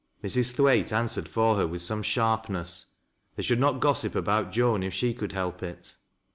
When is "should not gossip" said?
3.43-4.15